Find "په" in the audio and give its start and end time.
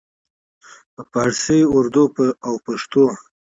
0.93-1.01